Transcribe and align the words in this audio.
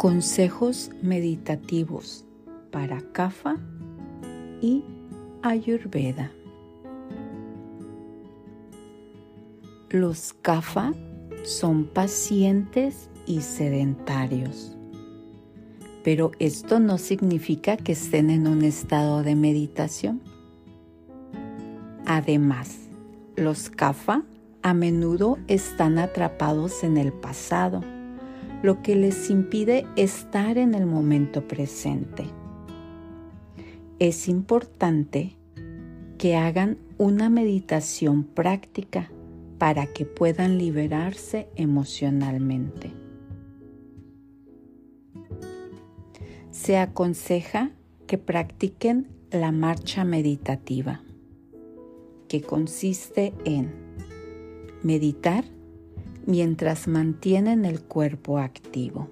Consejos 0.00 0.90
meditativos 1.02 2.24
para 2.70 3.02
Kafa 3.12 3.58
y 4.62 4.82
Ayurveda. 5.42 6.32
Los 9.90 10.32
Kafa 10.32 10.94
son 11.44 11.84
pacientes 11.84 13.10
y 13.26 13.42
sedentarios, 13.42 14.74
pero 16.02 16.30
esto 16.38 16.80
no 16.80 16.96
significa 16.96 17.76
que 17.76 17.92
estén 17.92 18.30
en 18.30 18.46
un 18.46 18.64
estado 18.64 19.22
de 19.22 19.34
meditación. 19.34 20.22
Además, 22.06 22.88
los 23.36 23.68
Kafa 23.68 24.22
a 24.62 24.72
menudo 24.72 25.36
están 25.46 25.98
atrapados 25.98 26.84
en 26.84 26.96
el 26.96 27.12
pasado 27.12 27.82
lo 28.62 28.82
que 28.82 28.94
les 28.94 29.30
impide 29.30 29.86
estar 29.96 30.58
en 30.58 30.74
el 30.74 30.86
momento 30.86 31.46
presente. 31.46 32.24
Es 33.98 34.28
importante 34.28 35.36
que 36.18 36.36
hagan 36.36 36.78
una 36.98 37.30
meditación 37.30 38.24
práctica 38.24 39.10
para 39.58 39.86
que 39.86 40.04
puedan 40.04 40.58
liberarse 40.58 41.48
emocionalmente. 41.56 42.92
Se 46.50 46.76
aconseja 46.76 47.70
que 48.06 48.18
practiquen 48.18 49.08
la 49.30 49.52
marcha 49.52 50.04
meditativa, 50.04 51.02
que 52.28 52.42
consiste 52.42 53.32
en 53.44 53.72
meditar 54.82 55.44
mientras 56.26 56.88
mantienen 56.88 57.64
el 57.64 57.80
cuerpo 57.80 58.38
activo. 58.38 59.08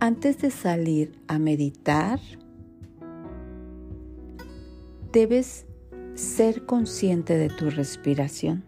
Antes 0.00 0.38
de 0.38 0.50
salir 0.50 1.18
a 1.28 1.38
meditar, 1.38 2.20
debes 5.12 5.66
ser 6.14 6.66
consciente 6.66 7.38
de 7.38 7.48
tu 7.48 7.70
respiración. 7.70 8.64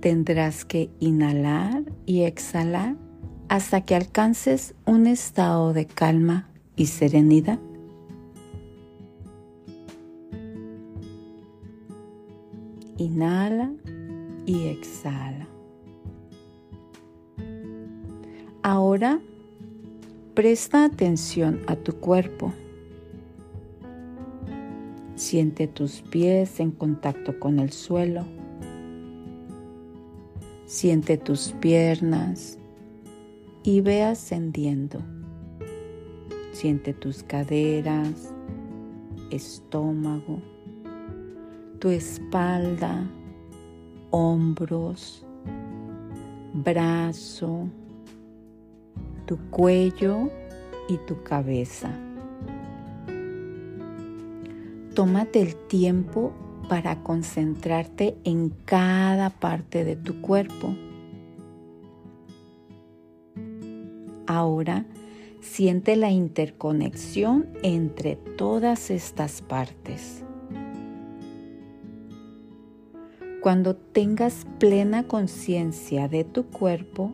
Tendrás 0.00 0.64
que 0.64 0.90
inhalar 0.98 1.84
y 2.04 2.22
exhalar 2.22 2.96
hasta 3.48 3.84
que 3.84 3.94
alcances 3.94 4.74
un 4.86 5.06
estado 5.06 5.72
de 5.72 5.86
calma 5.86 6.48
y 6.76 6.86
serenidad. 6.86 7.58
Inhala 12.98 13.72
y 14.44 14.66
exhala. 14.66 15.46
Ahora 18.64 19.20
presta 20.34 20.84
atención 20.84 21.60
a 21.68 21.76
tu 21.76 21.92
cuerpo. 22.00 22.52
Siente 25.14 25.68
tus 25.68 26.02
pies 26.02 26.58
en 26.58 26.72
contacto 26.72 27.38
con 27.38 27.60
el 27.60 27.70
suelo. 27.70 28.24
Siente 30.66 31.18
tus 31.18 31.52
piernas 31.60 32.58
y 33.62 33.80
ve 33.80 34.02
ascendiendo. 34.02 34.98
Siente 36.50 36.94
tus 36.94 37.22
caderas, 37.22 38.34
estómago 39.30 40.42
tu 41.78 41.90
espalda, 41.90 43.06
hombros, 44.10 45.24
brazo, 46.52 47.68
tu 49.26 49.38
cuello 49.50 50.30
y 50.88 50.96
tu 51.06 51.22
cabeza. 51.22 51.90
Tómate 54.94 55.40
el 55.40 55.54
tiempo 55.54 56.32
para 56.68 57.02
concentrarte 57.04 58.16
en 58.24 58.50
cada 58.64 59.30
parte 59.30 59.84
de 59.84 59.94
tu 59.94 60.20
cuerpo. 60.20 60.74
Ahora 64.26 64.84
siente 65.40 65.94
la 65.94 66.10
interconexión 66.10 67.46
entre 67.62 68.16
todas 68.16 68.90
estas 68.90 69.40
partes. 69.42 70.24
Cuando 73.40 73.76
tengas 73.76 74.46
plena 74.58 75.06
conciencia 75.06 76.08
de 76.08 76.24
tu 76.24 76.46
cuerpo, 76.46 77.12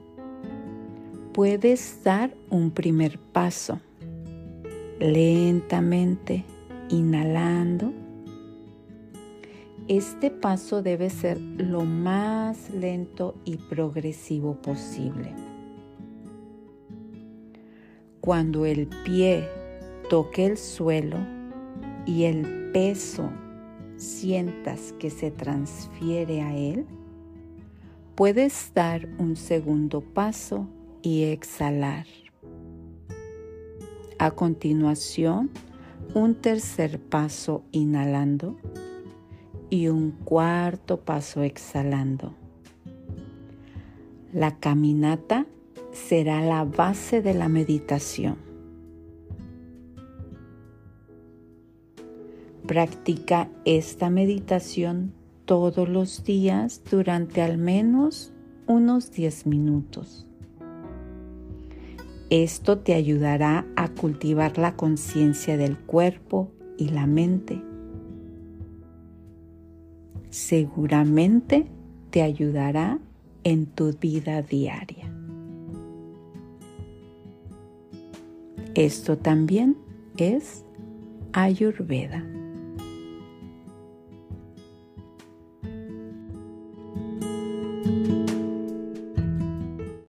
puedes 1.34 2.02
dar 2.02 2.34
un 2.48 2.70
primer 2.70 3.18
paso, 3.18 3.78
lentamente, 4.98 6.44
inhalando. 6.88 7.92
Este 9.86 10.30
paso 10.30 10.80
debe 10.80 11.10
ser 11.10 11.38
lo 11.38 11.84
más 11.84 12.70
lento 12.70 13.34
y 13.44 13.58
progresivo 13.58 14.54
posible. 14.54 15.34
Cuando 18.22 18.64
el 18.64 18.86
pie 19.04 19.46
toque 20.08 20.46
el 20.46 20.56
suelo 20.56 21.18
y 22.06 22.24
el 22.24 22.70
peso 22.72 23.30
sientas 24.04 24.92
que 24.98 25.10
se 25.10 25.30
transfiere 25.30 26.42
a 26.42 26.56
Él, 26.56 26.86
puedes 28.14 28.72
dar 28.74 29.08
un 29.18 29.36
segundo 29.36 30.00
paso 30.00 30.68
y 31.02 31.24
exhalar. 31.24 32.06
A 34.18 34.30
continuación, 34.30 35.50
un 36.14 36.36
tercer 36.36 37.00
paso 37.00 37.64
inhalando 37.72 38.56
y 39.70 39.88
un 39.88 40.12
cuarto 40.12 41.00
paso 41.00 41.42
exhalando. 41.42 42.34
La 44.32 44.58
caminata 44.58 45.46
será 45.92 46.40
la 46.40 46.64
base 46.64 47.22
de 47.22 47.34
la 47.34 47.48
meditación. 47.48 48.53
Practica 52.66 53.50
esta 53.66 54.08
meditación 54.08 55.12
todos 55.44 55.86
los 55.86 56.24
días 56.24 56.82
durante 56.90 57.42
al 57.42 57.58
menos 57.58 58.32
unos 58.66 59.12
10 59.12 59.46
minutos. 59.46 60.26
Esto 62.30 62.78
te 62.78 62.94
ayudará 62.94 63.66
a 63.76 63.88
cultivar 63.88 64.56
la 64.56 64.76
conciencia 64.76 65.58
del 65.58 65.76
cuerpo 65.78 66.52
y 66.78 66.88
la 66.88 67.06
mente. 67.06 67.62
Seguramente 70.30 71.66
te 72.08 72.22
ayudará 72.22 72.98
en 73.44 73.66
tu 73.66 73.92
vida 73.92 74.40
diaria. 74.40 75.12
Esto 78.74 79.18
también 79.18 79.76
es 80.16 80.64
Ayurveda. 81.34 82.24